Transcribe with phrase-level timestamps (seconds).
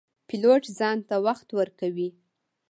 [0.27, 2.09] پیلوټ ځان ته وخت ورکوي.